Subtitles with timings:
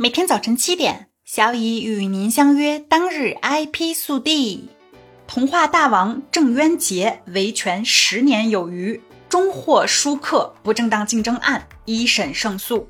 [0.00, 2.78] 每天早晨七点，小乙与您相约。
[2.78, 4.68] 当日 IP 速递：
[5.26, 12.88] 童话大王郑渊洁维权十年有余，终获舒克不正当竞争案一审胜诉。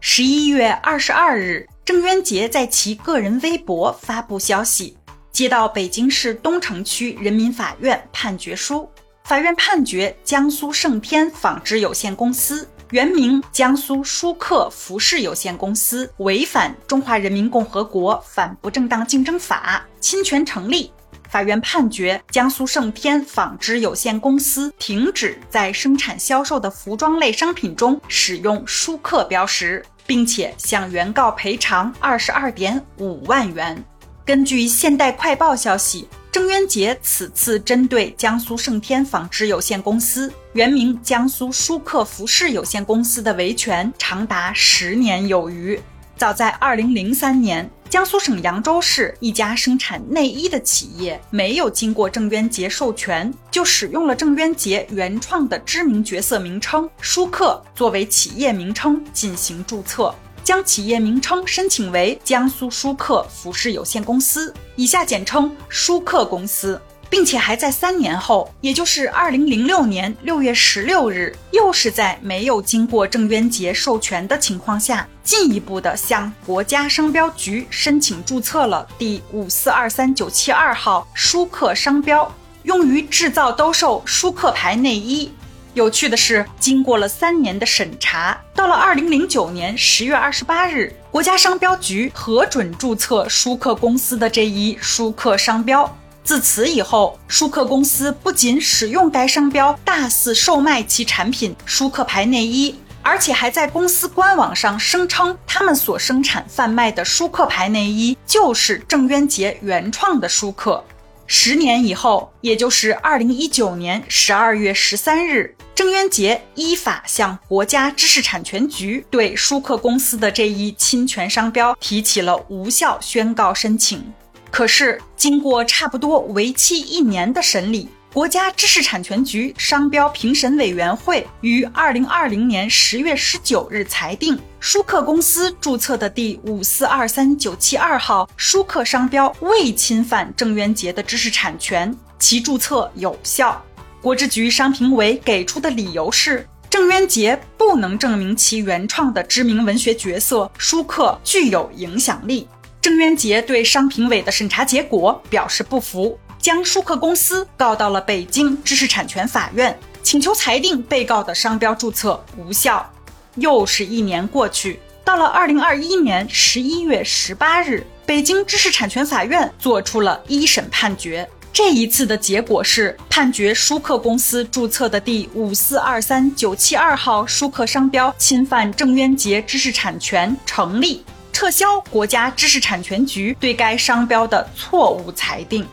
[0.00, 4.96] 十一月二十二日，郑渊洁在其个人微博发布消息，
[5.30, 8.88] 接到北京市东城区人民法院判决书，
[9.24, 12.66] 法院判决江苏盛天纺织有限公司。
[12.90, 20.92] 原名江苏舒克服饰有限公司违反《中华人民共和国反不正当竞争法》，侵权成立。
[21.28, 33.84] 法院判决江苏盛天纺织有限公司停止在生产销售的服装类商品中使用舒克标识，并且向原告赔偿二十二点五万元。
[34.24, 36.08] 根据《现代快报》消息。
[36.36, 45.80] 郑渊洁此次针对江苏盛天纺织有限公司（原名江苏舒克服饰有限公司）的维权长达十年有余。
[46.14, 60.14] 早在2003年，江苏省扬州市一家生产内衣的企业没有经过郑渊洁授权，就使用了郑渊洁原创的知名角色名称“舒克”作为企业名称进行注册。
[60.46, 66.80] 将企业名称申请为江苏舒克服饰有限公司，以下简称舒克公司，
[67.10, 85.32] 并且还在三年后，也就是二零零六年六月十六日，又是在没有经过郑渊洁授权的情况下，进一步的向国家商标局申请注册了第五四二三九七二号舒克商标，用于制造兜售舒克牌内衣。
[85.74, 95.94] 有趣的是，经过了三年的审查，到了二零零九年十月二十八日，国家商标局核准注册舒克公司的这一舒克商标。
[96.24, 110.82] 自此以后，舒克公司不仅使用该商标大肆售卖其产品舒克牌内衣，而且还在公司官网上声称，他们所生产贩卖的舒克牌内衣就是郑渊洁原创的舒克。
[111.26, 115.54] 十年以后，也就是二零一九年十二月十三日。
[115.74, 124.02] 郑渊洁依法向国家知识产权局对舒克公司的这一侵权商标提起了无效宣告申请。
[124.50, 143.62] 可是，经过差不多为期一年的审理，国家知识产权局商标评审委员会于二零二零年十月十九日裁定，舒克公司注册的第五四二三九七二号舒克商标未侵犯郑渊洁的知识产权，其注册有效。
[144.00, 152.48] 国之局商评委给出的理由是，郑渊洁不能证明其原创的知名文学角色舒克具有影响力。
[152.80, 162.88] 郑渊洁对商评委的审查结果表示不服，将舒克公司告到了北京知识产权法院，请求裁定被告的商标注册无效。
[163.36, 171.28] 又是一年过去，到了二零二一年十一月十八日，北京知识产权法院作出了一审判决。
[171.52, 185.66] 这一次的结果是判决舒克公司注册的第五四二三九七二号舒克商标侵犯郑渊洁知识产权成立，撤销国家知识产权局对该商标的错误裁定。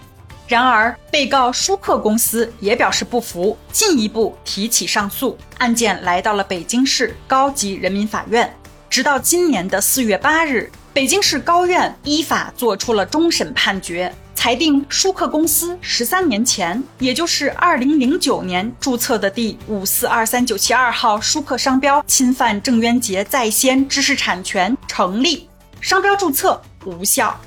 [0.48, 8.54] 然而，被告舒克公司也表示不服，进一步提起上诉，案件来到了北京市高级人民法院。
[8.90, 14.14] 直到今年的四月八日，北京市高院依法作出了终审判决。
[14.36, 25.48] 裁定舒克公司十三年前，也就是二零零九年注册的第五四二三九七二号舒克商标侵犯郑渊洁在先知识产权成立，
[25.80, 27.40] 商标注册无效。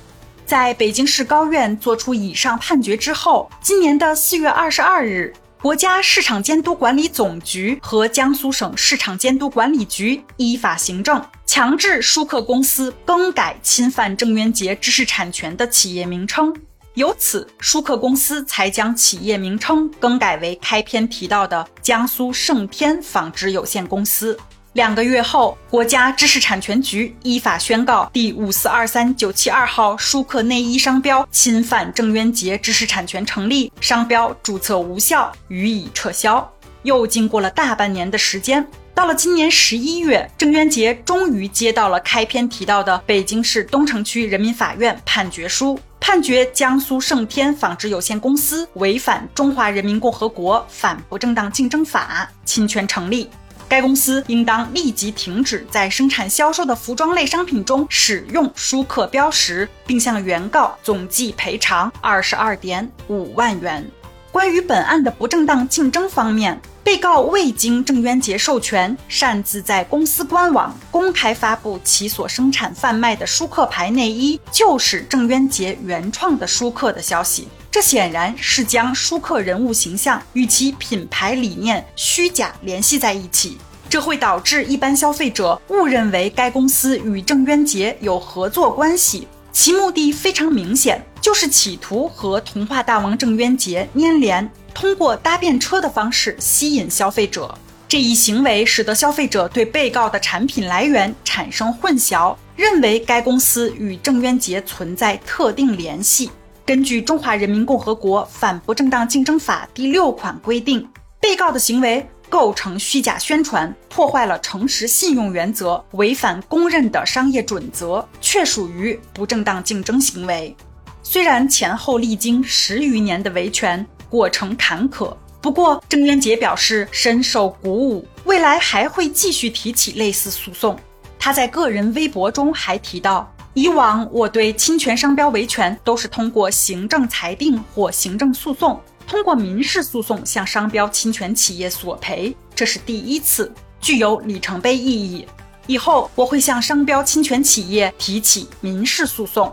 [0.47, 16.55] 在北京市高院作出以上判决之后，今年的四月二十二日，国家市场监督管理总局和江苏省市场监督管理局依法行政强制舒克公司更改侵犯郑渊洁知识产权的企业名称。
[16.95, 24.39] 由此，舒克公司才将企业名称更改为开篇提到的江苏盛天纺织有限公司。
[24.77, 36.47] 两个月后，国家知识产权局依法宣告第五四二三九七二号舒克内衣商标侵犯郑渊洁知识产权成立，商标注册无效，予以撤销。
[36.83, 38.69] 又经过了大半年的时间。
[38.95, 53.29] 到了今年十一月，郑渊洁终于接到了开篇提到的北京市东城区人民法院判决书，判决江苏盛天纺织有限公司违反《中华人民共和国反不正当竞争法》，侵权成立，
[53.69, 63.85] 该公司应当立即停止在生产销售的服装类商品中使用舒克标识，并向原告总计赔偿二十二点五万元。
[64.31, 66.61] 关于本案的不正当竞争方面。
[66.87, 94.51] 被告未经郑渊洁授权，擅自在公司官网公开发布其所生产贩卖的舒克牌内衣就是郑渊洁原创的舒克的消息，这显然是将舒克人物形象与其品牌理念虚假联系在一起，这会导致一般消费者误认为该公司与郑渊洁有合作关系，其目的非常明显，就是企图和童话大王郑渊洁粘连。
[94.73, 97.55] 通过搭便车的方式吸引消费者，
[97.87, 106.31] 这一行为使得消费者对被告的产品来源产生混淆，认为该公司与郑渊洁存在特定联系。
[106.67, 110.85] 根据《中华人民共和国反不正当竞争法》第六款规定，
[111.21, 120.57] 被告的行为构成虚假宣传，破坏了诚实信用原则，违反公认的商业准则，确属于不正当竞争行为。
[121.05, 123.87] 虽然前后历经十余年的维权。
[124.09, 130.79] 过程坎坷，不过郑渊洁表示深受鼓舞，未来还会继续提起类似诉讼。
[131.19, 143.51] 他在个人微博中还提到，以往我对侵权商标维权都是通过行政裁定或行政诉讼，通过民事诉讼向商标侵权企业索赔，这是第一次，
[143.81, 145.27] 具有里程碑意义。
[145.67, 149.51] 以后我会向商标侵权企业提起民事诉讼。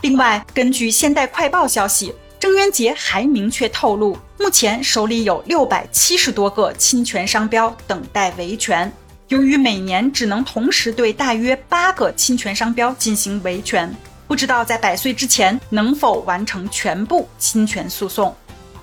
[0.00, 2.14] 另外，根据现代快报消息。
[2.40, 8.92] 郑渊洁还明确透露，目前手里有六百七十多个侵权商标等待维权。
[9.28, 13.92] 由于每年只能同时对大约八个侵权商标进行维权，
[14.26, 18.34] 不知道在百岁之前能否完成全部侵权诉讼。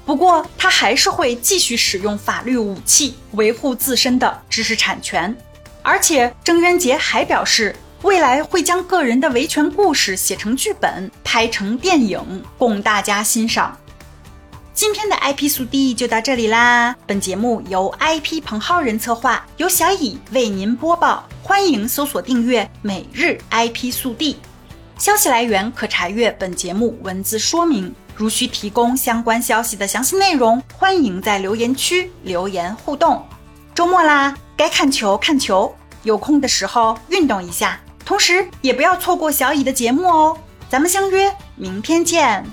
[0.06, 5.36] 不过，他还是会继续使用法律武器维护自身的知识产权。
[5.84, 7.76] 而且，郑渊洁还表示。
[8.04, 13.78] 未来会将个人的维权故事写成剧本，拍成电影，供大家欣赏。
[14.82, 16.96] 今天的 IP 速递就到这里啦！
[17.06, 21.24] 本节目由 IP 彭浩仁策划，由小乙为您播报。
[21.44, 24.38] 欢迎搜索订阅每日 IP 速递，
[24.98, 27.94] 消息来源可查阅本节目文字说明。
[28.16, 33.24] 如需提供相关消息的详细内容，欢迎在留言区留言互动。
[33.76, 37.80] 周末啦，该看球看球，有空的时候运动一下。
[38.04, 40.36] 同时，也不要错过小乙的节目哦！
[40.72, 42.44] 咱们相约明天见。